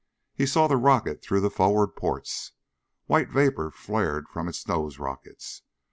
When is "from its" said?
4.27-4.67